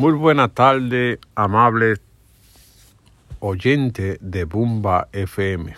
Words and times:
Muy 0.00 0.14
buena 0.14 0.48
tarde, 0.48 1.20
amable 1.34 1.96
oyente 3.38 4.16
de 4.22 4.44
Bumba 4.44 5.08
FM. 5.12 5.74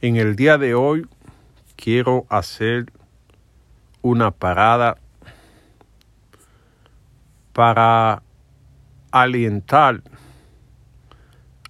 En 0.00 0.16
el 0.16 0.36
día 0.36 0.56
de 0.56 0.74
hoy 0.74 1.06
quiero 1.76 2.24
hacer 2.30 2.90
una 4.00 4.30
parada 4.30 4.96
para 7.52 8.22
alientar 9.10 10.00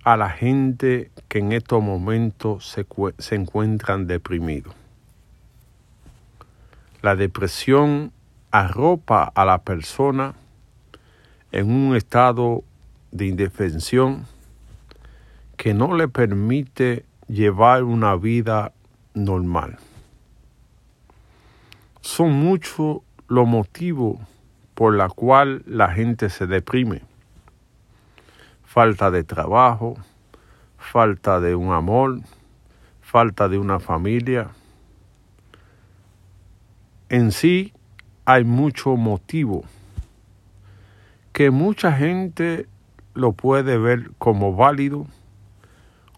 a 0.04 0.16
la 0.16 0.30
gente 0.30 1.10
que 1.26 1.40
en 1.40 1.50
estos 1.50 1.82
momentos 1.82 2.68
se, 2.68 2.86
se 3.18 3.34
encuentran 3.34 4.06
deprimidos. 4.06 4.72
La 7.00 7.16
depresión 7.16 8.12
arropa 8.52 9.24
a 9.34 9.44
la 9.44 9.62
persona 9.62 10.36
en 11.52 11.70
un 11.70 11.94
estado 11.94 12.64
de 13.10 13.26
indefensión 13.26 14.26
que 15.58 15.74
no 15.74 15.94
le 15.94 16.08
permite 16.08 17.04
llevar 17.28 17.84
una 17.84 18.16
vida 18.16 18.72
normal. 19.14 19.78
Son 22.00 22.32
muchos 22.32 22.98
los 23.28 23.46
motivos 23.46 24.18
por 24.74 24.94
los 24.94 25.14
cuales 25.14 25.62
la 25.66 25.90
gente 25.90 26.30
se 26.30 26.46
deprime. 26.46 27.02
Falta 28.64 29.10
de 29.10 29.22
trabajo, 29.22 29.96
falta 30.78 31.38
de 31.38 31.54
un 31.54 31.72
amor, 31.72 32.20
falta 33.02 33.48
de 33.48 33.58
una 33.58 33.78
familia. 33.78 34.48
En 37.10 37.30
sí 37.30 37.74
hay 38.24 38.44
mucho 38.44 38.96
motivo 38.96 39.64
que 41.32 41.50
mucha 41.50 41.92
gente 41.92 42.66
lo 43.14 43.32
puede 43.32 43.78
ver 43.78 44.10
como 44.18 44.54
válido, 44.54 45.06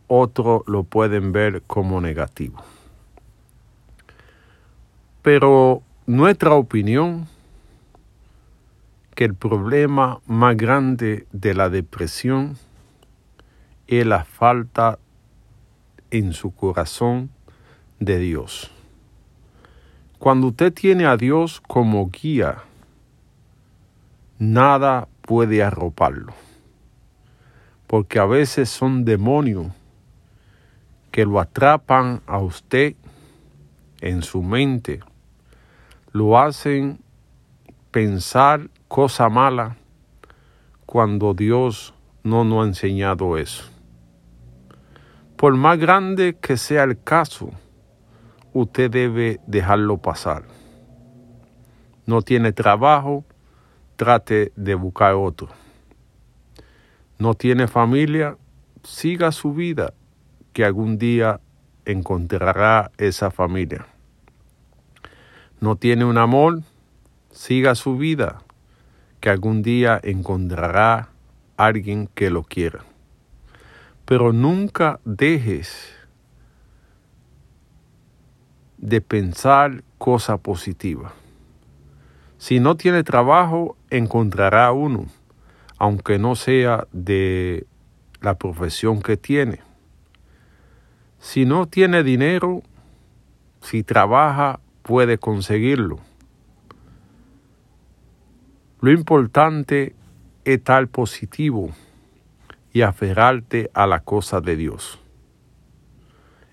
otros 0.07 0.63
lo 0.67 0.85
pueden 0.85 1.33
ver 1.33 1.63
como 1.63 2.01
negativo. 2.01 2.63
Pero 5.23 5.83
nuestra 6.07 6.53
opinión 6.53 7.27
que 9.15 9.25
el 9.25 9.35
problema 9.35 10.21
más 10.27 10.57
grande 10.57 11.27
de 11.33 11.55
la 11.55 11.71
depresión 11.71 12.57
es 13.87 14.05
la 14.07 14.25
falta 14.25 14.99
en 16.11 16.33
su 16.33 16.55
corazón 16.55 17.31
de 18.01 18.19
Dios. 18.19 18.71
Cuando 20.19 20.49
usted 20.49 20.73
tiene 20.73 21.07
a 21.07 21.17
Dios 21.17 21.61
como 21.61 22.11
guía, 22.11 22.59
nada 24.39 25.09
puede 25.27 25.63
arroparlo. 25.63 26.33
Porque 27.87 28.19
a 28.19 28.27
veces 28.27 28.69
son 28.69 29.05
demonios 29.05 29.73
que 31.11 31.25
lo 31.25 31.41
atrapan 31.41 32.23
a 32.27 32.39
usted 32.39 32.95
en 34.01 34.23
su 34.23 34.43
mente, 34.43 35.01
lo 36.13 36.39
hacen 36.39 36.99
pensar 37.91 38.69
cosa 38.89 39.29
mala 39.29 39.77
cuando 40.87 41.35
Dios 41.35 41.95
no 42.23 42.45
nos 42.45 42.65
ha 42.65 42.69
enseñado 42.69 43.39
eso. 43.39 43.65
Por 45.37 45.57
más 45.57 45.79
grande 45.79 46.37
que 46.41 46.57
sea 46.57 46.85
el 46.85 47.01
caso, 47.03 47.51
usted 48.53 48.91
debe 48.91 49.41
dejarlo 49.47 49.99
pasar. 49.99 50.45
No 52.07 52.23
tiene 52.23 52.53
trabajo, 52.53 53.25
trate 54.05 54.53
de 54.55 54.75
buscar 54.75 55.15
otro. 55.15 55.49
No 57.19 57.33
tiene 57.33 57.69
familia, 57.69 58.37
siga 58.83 59.33
su 59.33 59.55
vida, 59.55 59.95
que 60.53 60.63
algún 60.63 60.99
día 60.99 61.41
encontrará 61.87 62.91
esa 62.99 63.31
familia. 63.31 63.87
No 65.59 65.77
tiene 65.77 66.05
un 66.05 66.19
amor, 66.19 66.61
siga 67.31 67.75
su 67.75 67.97
vida, 67.97 68.43
que 69.21 69.31
algún 69.31 69.63
día 69.63 69.99
encontrará 70.03 71.09
alguien 71.57 72.07
que 72.15 72.29
lo 72.29 72.43
quiera. 72.43 72.85
Pero 74.05 74.35
nunca 74.35 75.01
dejes 75.07 75.95
de 78.77 79.01
pensar 79.01 79.83
cosa 79.97 80.37
positiva. 80.37 81.15
Si 82.37 82.61
no 82.61 82.77
tiene 82.77 83.03
trabajo, 83.03 83.79
encontrará 83.97 84.73
uno, 84.73 85.07
aunque 85.79 86.19
no 86.19 86.35
sea 86.35 86.87
de 86.93 87.67
la 88.21 88.37
profesión 88.37 89.03
que 89.03 89.17
tiene. 89.17 89.61
Si 91.19 91.45
no 91.45 91.67
tiene 91.67 92.03
dinero, 92.03 92.63
si 93.61 93.83
trabaja, 93.83 94.61
puede 94.83 95.19
conseguirlo. 95.19 96.01
Lo 98.81 98.91
importante 98.91 99.95
es 100.45 100.55
estar 100.57 100.87
positivo 100.89 101.71
y 102.73 102.83
aferrarte 102.83 103.71
a 103.73 103.87
la 103.87 104.01
cosa 104.01 104.41
de 104.41 104.57
Dios. 104.57 105.01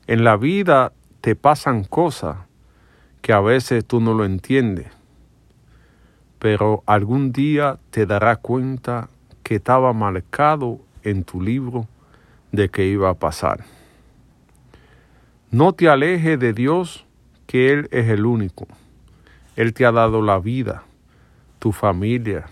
En 0.08 0.24
la 0.24 0.38
vida 0.38 0.94
te 1.20 1.36
pasan 1.36 1.84
cosas 1.84 2.38
que 3.22 3.34
a 3.34 3.42
veces 3.42 3.86
tú 3.86 4.00
no 4.00 4.14
lo 4.14 4.24
entiendes 4.24 5.01
pero 6.42 6.82
algún 6.88 7.32
día 7.32 7.78
te 7.92 8.08
darás 8.08 8.40
cuenta 8.40 9.10
que 9.44 9.58
estaba 9.58 9.94
marcado 9.94 10.80
en 11.04 11.24
tu 11.24 11.40
libro 11.40 11.88
de 12.52 12.68
que 12.70 12.88
iba 12.88 13.12
a 13.12 13.14
pasar. 13.14 13.64
No 15.52 15.74
te 15.74 15.88
alejes 15.88 16.40
de 16.40 16.54
Dios, 16.54 17.06
que 17.46 17.72
Él 17.72 17.88
es 17.92 18.10
el 18.10 18.26
único. 18.26 18.66
Él 19.56 19.76
te 19.76 19.86
ha 19.86 19.92
dado 19.92 20.24
la 20.24 20.40
vida, 20.40 20.84
tu 21.60 21.72
familia, 21.72 22.48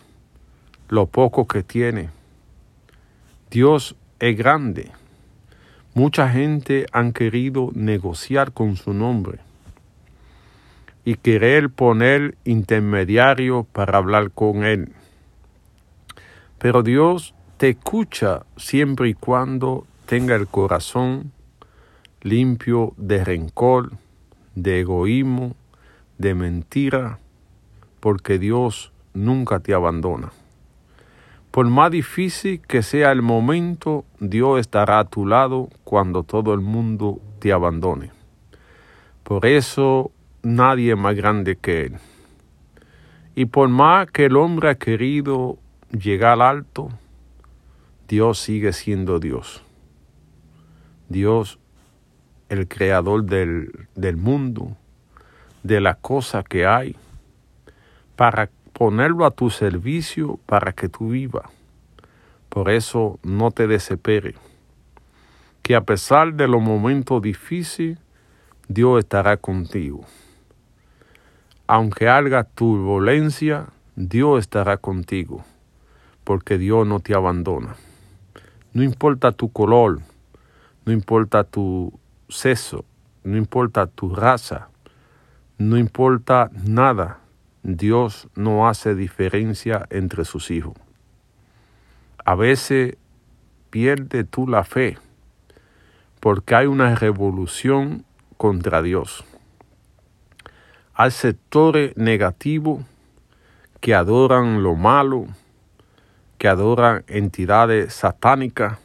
lo 0.88 1.08
poco 1.08 1.48
que 1.48 1.64
tiene. 1.64 2.12
Dios 3.50 3.96
es 4.20 4.38
grande. 4.38 4.92
Mucha 5.96 6.30
gente 6.30 6.86
han 6.92 7.12
querido 7.12 7.72
negociar 7.74 8.52
con 8.52 8.76
su 8.76 8.94
nombre 8.94 9.40
y 11.10 11.16
querer 11.16 11.72
poner 11.72 12.38
intermediario 12.44 13.64
para 13.64 13.98
hablar 13.98 14.30
con 14.30 14.64
Él. 14.64 14.94
Pero 16.60 16.84
Dios 16.84 17.34
te 17.58 17.70
escucha 17.70 18.46
siempre 18.58 19.10
y 19.10 19.16
cuando 19.16 19.88
tenga 20.06 20.36
el 20.36 20.46
corazón 20.46 21.32
limpio 22.22 22.94
de 22.98 23.26
rencor, 23.26 23.94
de 24.54 24.82
egoísmo, 24.82 25.56
de 26.20 26.36
mentira, 26.36 27.18
porque 28.02 28.38
Dios 28.38 28.92
nunca 29.16 29.62
te 29.62 29.74
abandona. 29.74 30.32
Por 31.50 31.66
más 31.70 31.90
difícil 31.90 32.62
que 32.62 32.84
sea 32.84 33.12
el 33.12 33.24
momento, 33.24 34.06
Dios 34.20 34.60
estará 34.60 35.00
a 35.00 35.06
tu 35.06 35.26
lado 35.26 35.70
cuando 35.84 36.22
todo 36.22 36.54
el 36.54 36.60
mundo 36.60 37.20
te 37.40 37.52
abandone. 37.52 38.12
Por 39.24 39.48
eso 39.48 40.12
nadie 40.44 40.96
más 40.96 41.16
grande 41.16 41.56
que 41.56 41.86
Él. 41.86 41.98
Y 43.36 43.46
por 43.46 43.70
más 43.70 44.10
que 44.12 44.26
el 44.26 44.36
hombre 44.36 44.70
ha 44.70 44.76
querido 44.76 45.58
llegar 45.92 46.34
al 46.34 46.42
alto, 46.42 46.90
Dios 48.08 48.40
sigue 48.40 48.74
siendo 48.74 49.20
Dios. 49.20 49.64
Dios, 51.08 51.60
el 52.50 52.68
creador 52.68 53.24
del, 53.24 53.88
del 53.96 54.18
mundo, 54.18 54.76
de 55.64 55.82
la 55.82 55.96
cosa 55.96 56.44
que 56.44 56.66
hay, 56.66 56.96
para 58.16 58.50
ponerlo 58.74 59.26
a 59.26 59.32
tu 59.32 59.50
servicio 59.50 60.40
para 60.46 60.74
que 60.74 60.90
tú 60.90 61.10
vivas. 61.10 61.50
Por 62.50 62.70
eso 62.70 63.20
no 63.24 63.52
te 63.52 63.68
desesperes, 63.68 64.36
que 65.62 65.76
a 65.76 65.82
pesar 65.82 66.34
de 66.34 66.48
los 66.48 66.62
momentos 66.62 67.22
difíciles, 67.22 68.00
Dios 68.68 69.00
estará 69.00 69.38
contigo 69.38 70.06
aunque 71.70 72.10
haga 72.10 72.46
turbulencia, 72.46 73.68
Dios 73.96 74.40
estará 74.40 74.78
contigo, 74.78 75.46
porque 76.24 76.58
Dios 76.58 76.88
no 76.88 77.00
te 77.00 77.14
abandona. 77.14 77.76
No 78.74 78.82
importa 78.82 79.34
tu 79.34 79.52
color, 79.52 80.00
no 80.84 80.92
importa 80.92 81.44
tu 81.44 81.94
sexo, 82.28 82.86
no 83.24 83.38
importa 83.38 83.86
tu 83.86 84.16
raza, 84.16 84.70
no 85.60 85.78
importa 85.78 86.50
nada, 86.66 87.20
Dios 87.62 88.28
no 88.34 88.68
hace 88.68 88.96
diferencia 88.96 89.86
entre 89.92 90.26
sus 90.26 90.50
hijos. 90.50 90.74
A 92.26 92.34
veces 92.34 92.98
pierde 93.70 94.24
tú 94.24 94.48
la 94.48 94.64
fe 94.64 94.98
porque 96.20 96.56
hay 96.56 96.66
una 96.66 96.96
revolución 96.96 98.06
contra 98.38 98.82
Dios. 98.82 99.24
Hay 101.02 101.12
sectores 101.12 101.96
negativos 101.96 102.84
que 103.80 103.96
adoran 103.96 104.64
lo 104.64 104.76
malo, 104.76 105.28
que 106.38 106.50
adoran 106.50 107.06
entidades 107.08 107.94
satánicas 107.94 108.80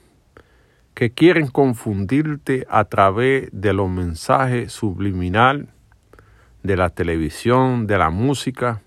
que 0.95 1.11
quieren 1.11 1.49
confundirte 1.49 2.69
a 2.71 2.85
través 2.85 3.49
de 3.51 3.73
los 3.73 3.91
mensajes 3.91 4.73
subliminal 4.73 5.71
de 6.63 6.77
la 6.77 6.89
televisión, 6.91 7.89
de 7.89 7.99
la 7.99 8.11
música, 8.11 8.81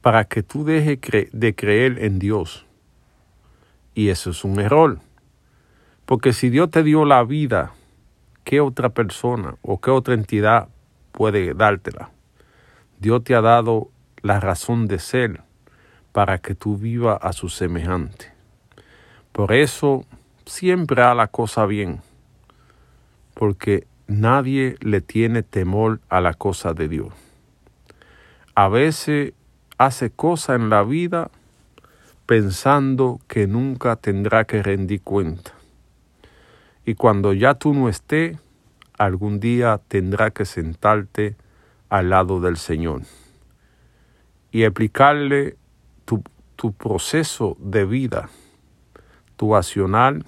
para 0.00 0.26
que 0.26 0.44
tú 0.44 0.62
dejes 0.62 1.00
de 1.32 1.54
creer 1.56 1.98
en 1.98 2.20
Dios. 2.20 2.64
Y 3.92 4.10
eso 4.10 4.30
es 4.30 4.44
un 4.44 4.60
error. 4.60 5.00
Porque 6.04 6.32
si 6.32 6.48
Dios 6.48 6.70
te 6.70 6.84
dio 6.84 7.06
la 7.06 7.24
vida, 7.24 7.72
¿qué 8.44 8.60
otra 8.60 8.90
persona 8.90 9.56
o 9.62 9.80
qué 9.80 9.90
otra 9.90 10.14
entidad 10.14 10.68
puede 11.10 11.54
dártela? 11.54 12.12
Dios 13.02 13.24
te 13.24 13.34
ha 13.34 13.40
dado 13.40 13.90
la 14.22 14.38
razón 14.38 14.86
de 14.86 15.00
ser 15.00 15.40
para 16.12 16.38
que 16.38 16.54
tú 16.54 16.76
vivas 16.76 17.18
a 17.20 17.32
su 17.32 17.48
semejante. 17.48 18.32
Por 19.32 19.52
eso 19.52 20.04
siempre 20.46 21.02
a 21.02 21.12
la 21.12 21.26
cosa 21.26 21.66
bien, 21.66 22.00
porque 23.34 23.88
nadie 24.06 24.76
le 24.78 25.00
tiene 25.00 25.42
temor 25.42 25.98
a 26.08 26.20
la 26.20 26.34
cosa 26.34 26.74
de 26.74 26.86
Dios. 26.86 27.12
A 28.54 28.68
veces 28.68 29.32
hace 29.78 30.10
cosas 30.10 30.60
en 30.60 30.70
la 30.70 30.84
vida 30.84 31.32
pensando 32.26 33.18
que 33.26 33.48
nunca 33.48 33.96
tendrá 33.96 34.44
que 34.44 34.62
rendir 34.62 35.02
cuenta. 35.02 35.50
Y 36.86 36.94
cuando 36.94 37.32
ya 37.32 37.54
tú 37.54 37.74
no 37.74 37.88
estés, 37.88 38.38
algún 38.96 39.40
día 39.40 39.80
tendrá 39.88 40.30
que 40.30 40.44
sentarte 40.44 41.34
al 41.92 42.08
lado 42.08 42.40
del 42.40 42.56
Señor 42.56 43.02
y 44.50 44.62
explicarle 44.62 45.58
tu, 46.06 46.22
tu 46.56 46.72
proceso 46.72 47.58
de 47.60 47.84
vida, 47.84 48.30
tu 49.36 49.54
accionar, 49.54 50.24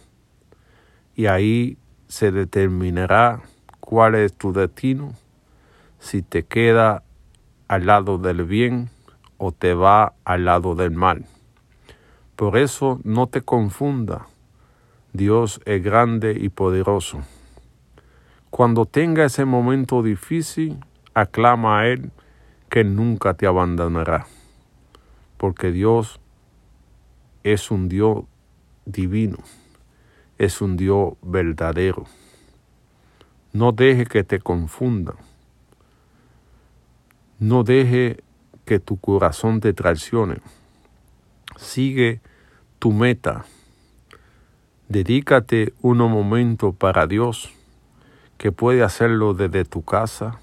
y 1.17 1.25
ahí 1.25 1.79
se 2.07 2.33
determinará 2.33 3.41
cuál 3.81 4.15
es 4.15 4.35
tu 4.35 4.53
destino, 4.53 5.15
si 6.01 6.21
te 6.21 6.43
queda 6.43 7.03
al 7.67 7.87
lado 7.87 8.19
del 8.19 8.45
bien 8.45 8.91
o 9.39 9.51
te 9.51 9.73
va 9.73 10.13
al 10.27 10.45
lado 10.45 10.75
del 10.75 10.91
mal. 10.91 11.25
Por 12.37 12.59
eso 12.59 13.01
no 13.05 13.27
te 13.27 13.41
confunda, 13.41 14.27
Dios 15.15 15.63
es 15.65 15.83
grande 15.83 16.37
y 16.39 16.51
poderoso. 16.51 17.23
Cuando 18.51 18.85
tenga 18.85 19.25
ese 19.25 19.47
momento 19.47 20.03
difícil, 20.03 20.79
aclama 21.15 21.81
a 21.81 21.87
Él 21.89 22.11
que 22.69 22.85
nunca 22.85 23.35
te 23.35 23.47
abandonará, 23.47 24.27
porque 25.37 25.71
Dios 25.71 26.21
es 27.45 27.71
un 27.71 27.89
Dios 27.89 28.25
divino, 28.85 29.39
es 30.39 30.61
un 30.61 30.77
Dios 30.77 31.15
verdadero. 31.23 32.05
No 33.53 33.71
deje 33.71 34.07
que 34.07 34.25
te 34.25 34.41
confunda. 34.41 35.15
No 37.39 37.63
deje 37.63 38.23
que 38.65 38.81
tu 38.81 38.97
corazón 38.99 39.61
te 39.61 39.73
traicione. 39.73 40.39
Sigue 41.57 42.21
tu 42.79 42.91
meta. 42.91 43.45
Dedícate 44.89 45.73
unos 45.83 46.11
momentos 46.11 46.75
para 46.75 47.07
Dios, 47.07 47.53
que 48.39 48.51
puede 48.51 48.83
hacerlo 48.83 49.35
desde 49.35 49.65
tu 49.65 49.83
casa, 49.83 50.41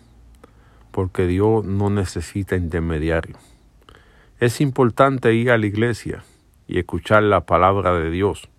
porque 0.91 1.25
Dios 1.25 1.65
no 1.65 1.89
necesita 1.89 2.55
intermediario. 2.55 3.37
Es 4.39 4.61
importante 4.61 5.33
ir 5.33 5.51
a 5.51 5.57
la 5.57 5.65
iglesia 5.65 6.23
y 6.67 6.79
escuchar 6.79 7.23
la 7.23 7.41
palabra 7.41 7.93
de 7.93 8.09
Dios, 8.09 8.49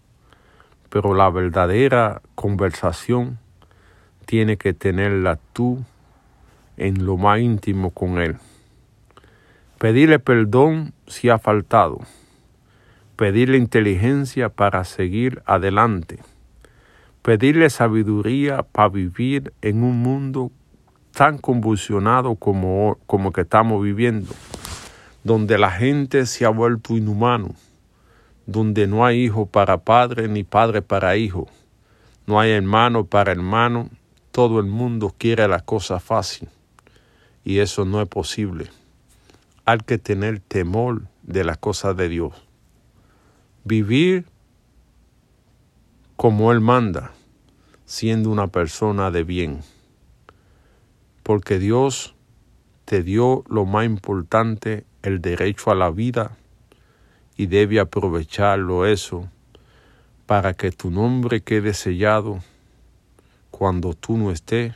pero 0.89 1.15
la 1.15 1.31
verdadera 1.31 2.23
conversación 2.35 3.39
tiene 4.27 4.57
que 4.57 4.73
tenerla 4.73 5.39
tú 5.53 5.85
en 6.77 7.05
lo 7.05 7.17
más 7.17 7.41
íntimo 7.41 7.91
con 7.91 8.19
Él. 8.19 8.37
Pedirle 9.79 10.19
perdón 10.19 10.95
si 11.09 11.29
ha 11.29 11.39
faltado. 11.39 11.99
Pedirle 13.17 13.59
inteligencia 13.59 14.49
para 14.49 14.85
seguir 14.85 15.43
adelante. 15.45 16.21
Pedirle 17.23 17.69
sabiduría 17.71 18.63
para 18.63 18.89
vivir 18.89 19.53
en 19.61 19.83
un 19.83 19.99
mundo 20.01 20.53
tan 21.13 21.39
convulsionado 21.39 22.35
como, 22.35 22.99
como 23.07 23.33
que 23.33 23.43
estamos 23.43 23.83
viviendo, 23.83 24.33
donde 25.25 25.59
la 25.59 25.71
gente 25.71 26.27
se 26.27 26.45
ha 26.45 26.49
vuelto 26.49 26.97
inhumano, 26.97 27.55
donde 28.47 28.87
no 28.87 29.05
hay 29.05 29.25
hijo 29.25 29.47
para 29.47 29.79
padre 29.79 30.29
ni 30.29 30.43
padre 30.43 30.83
para 30.83 31.17
hijo, 31.17 31.49
no 32.27 32.41
hay 32.41 32.51
hermano 32.51 33.05
para 33.05 33.33
hermano, 33.33 33.89
todo 34.33 34.59
el 34.61 34.67
mundo 34.67 35.15
quiere 35.17 35.47
la 35.47 35.61
cosa 35.61 36.01
fácil 36.01 36.49
y 37.45 37.59
eso 37.59 37.85
no 37.85 38.01
es 38.01 38.09
posible. 38.09 38.69
Hay 39.65 39.79
que 39.79 39.99
tener 39.99 40.41
temor 40.41 41.03
de 41.23 41.45
las 41.45 41.59
cosas 41.59 41.97
de 41.97 42.09
Dios. 42.09 42.33
Vivir 43.65 44.25
como 46.17 46.53
Él 46.53 46.61
manda, 46.61 47.13
siendo 47.85 48.31
una 48.31 48.47
persona 48.49 49.11
de 49.11 49.25
bien. 49.25 49.61
Porque 51.23 51.59
Dios 51.59 52.15
te 52.85 53.03
dio 53.03 53.45
lo 53.49 53.65
más 53.65 53.87
importante, 53.87 54.85
el 55.03 55.21
derecho 55.21 55.71
a 55.71 55.75
la 55.75 55.91
vida, 55.91 56.37
y 57.37 57.47
debe 57.47 57.81
aprovecharlo 57.81 58.87
eso 58.87 59.29
para 60.27 60.55
que 60.55 60.71
tu 60.71 60.91
nombre 60.91 61.41
quede 61.41 61.75
sellado 61.75 62.41
cuando 63.51 63.95
tú 63.95 64.17
no 64.17 64.31
estés 64.31 64.75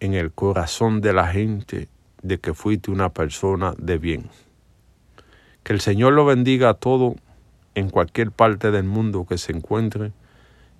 en 0.00 0.14
el 0.14 0.32
corazón 0.32 1.00
de 1.00 1.12
la 1.12 1.28
gente 1.28 1.88
de 2.22 2.38
que 2.38 2.54
fuiste 2.54 2.90
una 2.90 3.10
persona 3.10 3.74
de 3.78 3.98
bien. 3.98 4.30
Que 5.62 5.72
el 5.72 5.80
Señor 5.80 6.12
lo 6.12 6.24
bendiga 6.24 6.70
a 6.70 6.74
todo 6.74 7.16
en 7.74 7.88
cualquier 7.88 8.32
parte 8.32 8.70
del 8.70 8.84
mundo 8.84 9.26
que 9.28 9.38
se 9.38 9.52
encuentre 9.52 10.12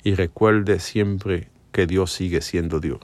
y 0.02 0.14
recuerde 0.14 0.80
siempre 0.80 1.48
que 1.70 1.86
Dios 1.86 2.12
sigue 2.12 2.40
siendo 2.40 2.80
Dios. 2.80 3.00